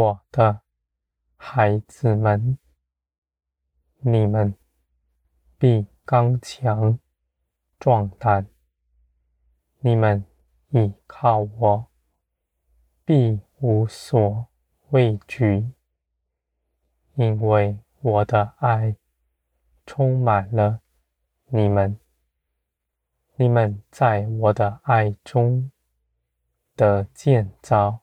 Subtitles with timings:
[0.00, 0.62] 我的
[1.36, 2.56] 孩子们，
[3.98, 4.54] 你们
[5.58, 6.98] 必刚强
[7.78, 8.46] 壮胆，
[9.80, 10.24] 你们
[10.70, 11.90] 倚靠我，
[13.04, 14.48] 必无所
[14.88, 15.70] 畏惧，
[17.16, 18.96] 因为我的爱
[19.84, 20.80] 充满了
[21.48, 22.00] 你们。
[23.36, 25.70] 你们在我的爱中
[26.74, 27.99] 的建造，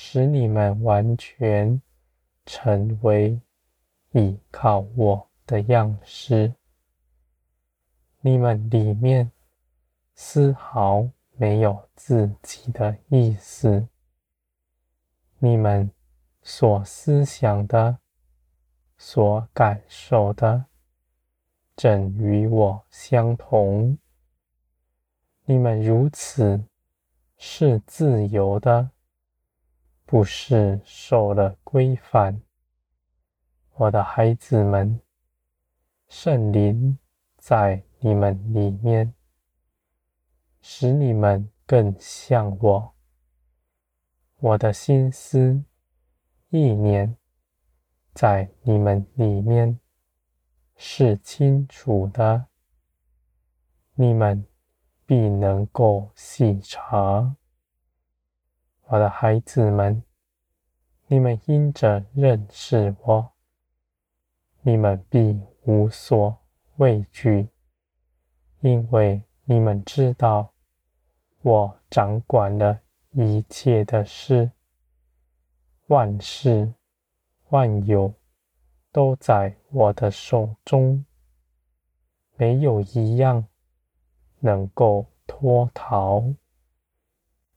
[0.00, 1.82] 使你们完全
[2.46, 3.36] 成为
[4.12, 6.54] 倚靠我的样式。
[8.20, 9.32] 你们里面
[10.14, 13.88] 丝毫没有自己的意思，
[15.40, 15.90] 你们
[16.42, 17.98] 所思想的、
[18.96, 20.66] 所感受的，
[21.74, 23.98] 正与我相同。
[25.44, 26.64] 你们如此
[27.36, 28.90] 是自由的，
[30.10, 32.40] 不是受了规范。
[33.74, 34.98] 我的孩子们，
[36.08, 36.98] 圣灵
[37.36, 39.12] 在你们里面，
[40.62, 42.94] 使你们更像我。
[44.38, 45.62] 我的心思
[46.48, 47.14] 意念
[48.14, 49.78] 在你们里面
[50.74, 52.46] 是清楚的，
[53.92, 54.42] 你们。
[55.08, 57.34] 必能够细察，
[58.90, 60.02] 我的孩子们，
[61.08, 63.32] 你们因着认识我，
[64.62, 66.38] 你们必无所
[66.76, 67.50] 畏惧，
[68.60, 70.54] 因为你们知道
[71.42, 74.50] 我掌管了一切的事，
[75.88, 76.72] 万事
[77.50, 78.14] 万有
[78.90, 81.04] 都在我的手中，
[82.36, 83.46] 没有一样。
[84.40, 86.22] 能够脱逃，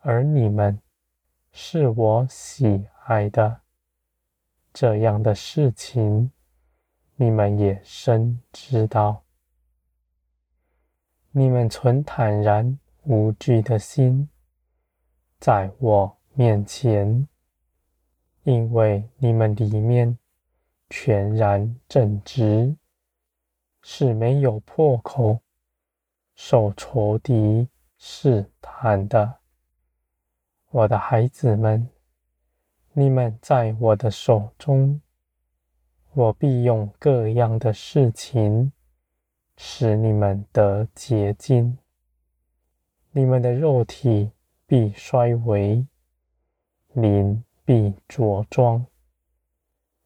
[0.00, 0.76] 而你们
[1.56, 3.60] 是我喜爱的，
[4.72, 6.32] 这样的事情，
[7.14, 9.22] 你们也深知道。
[11.30, 14.28] 你们存坦然无惧的心，
[15.38, 17.28] 在我面前，
[18.42, 20.18] 因为你们里面
[20.90, 22.76] 全然正直，
[23.80, 25.38] 是没有破口。
[26.34, 29.38] 受仇敌试探的，
[30.74, 31.88] 我的孩子们，
[32.94, 35.00] 你们在我的手中，
[36.14, 38.72] 我必用各样的事情
[39.56, 41.78] 使你们得洁净。
[43.12, 44.32] 你们的肉体
[44.66, 45.86] 必衰微，
[46.92, 48.84] 灵必着装。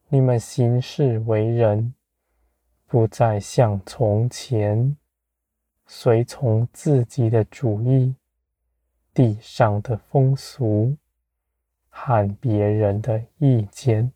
[0.08, 1.94] 你们行事为人，
[2.86, 4.98] 不再像从前。
[5.86, 8.14] 随从自己的主意，
[9.18, 10.96] 地上的风俗
[11.88, 14.12] 和别人的意见。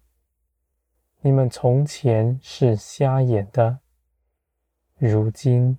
[1.22, 3.80] 你们从前是瞎眼的，
[4.98, 5.76] 如今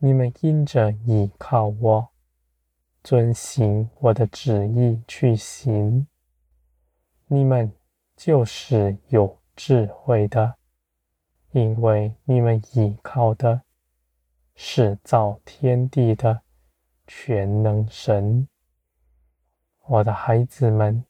[0.00, 2.08] 你们因着倚靠我，
[3.04, 6.08] 遵行我的旨意去行，
[7.28, 7.70] 你们
[8.16, 10.56] 就是有智慧的，
[11.52, 13.62] 因为你们倚靠的。
[14.56, 16.40] 是造天地的
[17.06, 18.48] 全能神，
[19.88, 21.04] 我的孩子们，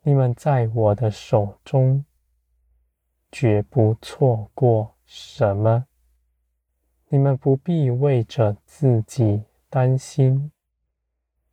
[0.00, 2.02] 你们在我的手中，
[3.30, 5.86] 绝不错过什么。
[7.08, 10.50] 你们不必为着自己担心，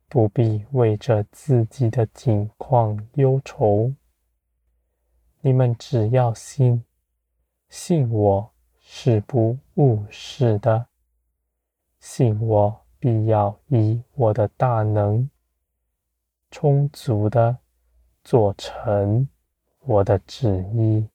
[0.08, 3.92] 不必为着自己的境况忧愁。
[5.42, 6.82] 你们只要信，
[7.68, 10.86] 信我是不误事的。
[11.98, 15.28] 信我，必要以我的大能，
[16.60, 17.56] 充足的
[18.22, 19.26] 做成
[19.78, 21.08] 我的旨意。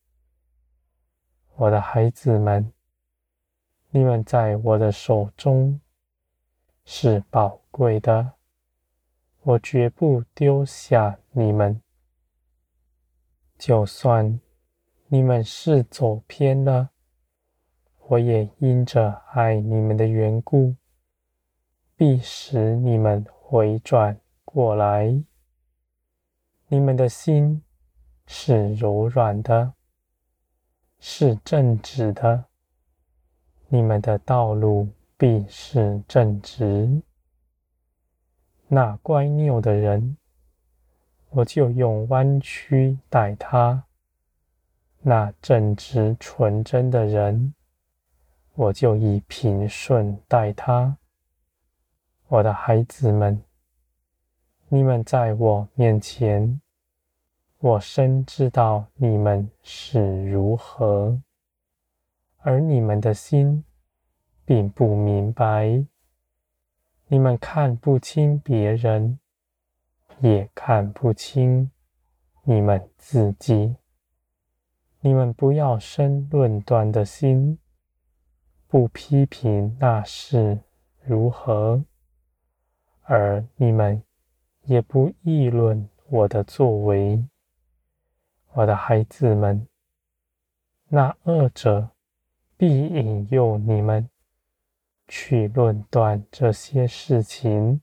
[1.56, 2.74] 我的孩子们，
[3.92, 5.80] 你们在我的手中
[6.84, 8.32] 是宝贵的，
[9.44, 11.80] 我绝不丢下你们。
[13.56, 14.42] 就算
[15.10, 16.90] 你们是走偏了。
[18.08, 20.74] 我也因着爱你们的缘故，
[21.96, 25.24] 必使你们回转过来。
[26.76, 27.64] 你们的心
[28.28, 29.72] 是柔软的，
[31.00, 32.44] 是正直的。
[33.70, 37.02] 你们的道路必是正直。
[38.68, 40.18] 那乖谬的人，
[41.30, 43.84] 我就用弯曲待他；
[45.00, 47.54] 那正直纯真的人，
[48.54, 50.98] 我就以平顺待他，
[52.28, 53.42] 我的孩子们，
[54.68, 56.60] 你们在我面前，
[57.66, 61.20] 我深知道你们是如何，
[62.38, 63.66] 而你们的心
[64.46, 65.84] 并不明白。
[67.08, 69.18] 你们看不清别人，
[70.22, 71.72] 也看不清
[72.44, 73.76] 你们自己。
[75.00, 77.58] 你们不要生论断的心，
[78.68, 80.60] 不批评那是
[81.02, 81.84] 如何，
[83.02, 84.04] 而你们
[84.66, 87.26] 也不议论我的作为。
[88.58, 89.68] 我的孩子们，
[90.88, 91.90] 那恶者
[92.56, 94.10] 必引诱你们
[95.10, 97.82] 去论断这些事情，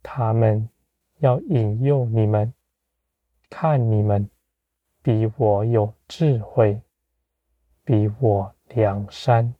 [0.00, 0.70] 他们
[1.18, 2.54] 要引诱你们
[3.50, 4.30] 看你们
[5.02, 6.80] 比我有智慧，
[7.82, 9.52] 比我良善，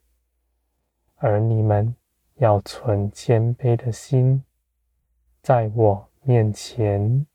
[1.17, 1.93] 而你们
[2.37, 4.45] 要存谦卑的心，
[5.43, 7.27] 在我面前，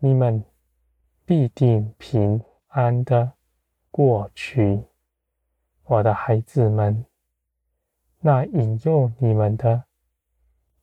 [0.00, 0.44] 你们。
[1.26, 3.32] 必定平安的
[3.90, 4.84] 过去，
[5.82, 7.04] 我的孩子们。
[8.20, 9.86] 那引诱你们的，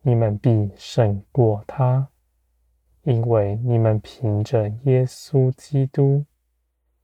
[0.01, 2.09] 你们必胜过他，
[3.03, 6.25] 因为你们凭着耶稣基督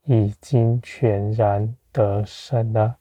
[0.03, 2.97] 已经全然得胜了。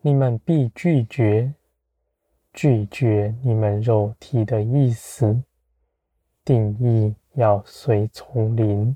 [0.00, 1.52] 你们必拒绝，
[2.54, 5.42] 拒绝你们肉体的意思，
[6.42, 7.14] 定义。
[7.34, 8.94] 要随从灵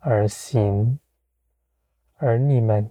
[0.00, 0.98] 而行，
[2.16, 2.90] 而你们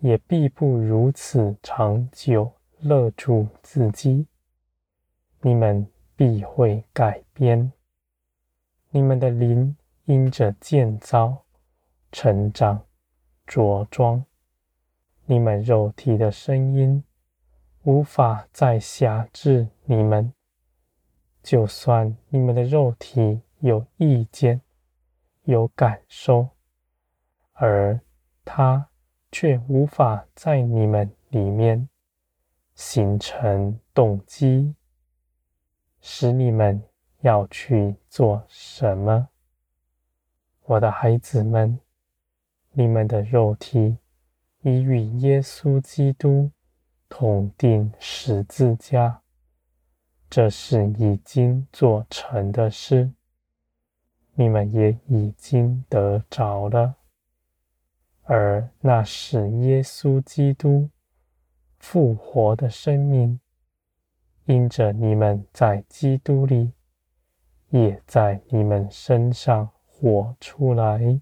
[0.00, 4.26] 也必不如此长久勒住自己。
[5.40, 7.72] 你们必会改变，
[8.90, 9.74] 你们的灵
[10.04, 11.44] 因着建造、
[12.12, 12.84] 成长、
[13.46, 14.22] 着装，
[15.24, 17.02] 你们肉体的声音
[17.84, 20.34] 无法再辖制你们。
[21.42, 23.40] 就算你们的肉体。
[23.64, 24.60] 有意见，
[25.44, 26.50] 有感受，
[27.54, 27.98] 而
[28.44, 28.90] 他
[29.32, 31.88] 却无法在你们里面
[32.74, 34.74] 形成动机，
[36.02, 36.82] 使你们
[37.20, 39.30] 要去做什么。
[40.64, 41.80] 我的孩子们，
[42.72, 43.96] 你们的肉体
[44.60, 46.50] 已与耶稣基督
[47.08, 49.22] 同钉十字架，
[50.28, 53.10] 这是已经做成的事。
[54.36, 56.96] 你们也已经得着了，
[58.22, 60.90] 而那是耶稣基督
[61.78, 63.38] 复活的生命，
[64.46, 66.72] 因着你们在基督里，
[67.68, 71.20] 也在你们身上活出来。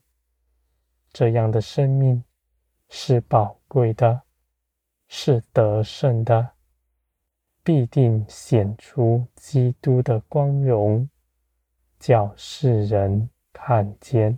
[1.13, 2.25] 这样的生命
[2.89, 4.23] 是宝贵的，
[5.09, 6.53] 是得胜的，
[7.63, 11.07] 必定显出基督的光荣。
[12.03, 14.37] 叫世人看见，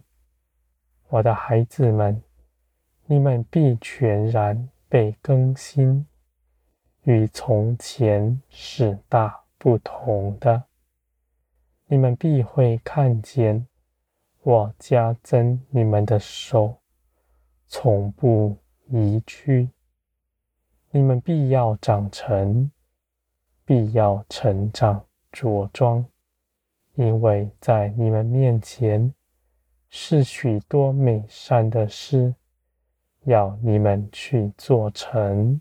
[1.09, 2.23] 我的孩子们，
[3.07, 6.07] 你们必全然被更新，
[7.05, 10.65] 与从前是大不同的。
[11.87, 13.67] 你们必会看见
[14.43, 16.77] 我加增你们的手，
[17.67, 19.71] 从不移去。
[20.91, 22.71] 你们必要长成，
[23.65, 26.05] 必要成长茁壮。
[26.95, 29.13] 因为在你们面前
[29.89, 32.35] 是许多美善的事，
[33.25, 35.61] 要你们去做成，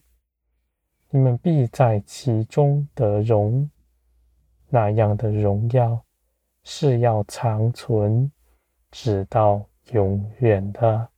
[1.09, 3.69] 你们必在其中得荣。
[4.69, 6.03] 那样的荣耀
[6.63, 8.31] 是要长存，
[8.91, 11.12] 直到永远的。